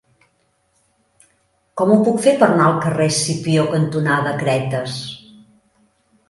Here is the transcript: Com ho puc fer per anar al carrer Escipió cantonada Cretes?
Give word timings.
Com 1.81 1.93
ho 1.95 1.97
puc 2.07 2.17
fer 2.23 2.33
per 2.39 2.47
anar 2.47 2.63
al 2.69 2.79
carrer 2.87 3.07
Escipió 3.13 3.67
cantonada 3.75 4.33
Cretes? 4.41 4.97